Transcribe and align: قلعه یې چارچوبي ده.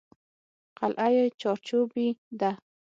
قلعه 0.77 1.07
یې 1.15 1.23
چارچوبي 1.41 2.07
ده. 2.39 2.51